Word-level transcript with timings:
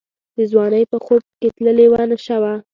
د 0.37 0.39
ځوانۍ 0.51 0.83
په 0.91 0.97
خوب 1.05 1.21
کي 1.39 1.47
تللې 1.55 1.85
وه 1.91 2.01
نشه 2.11 2.37
وه 2.41 2.53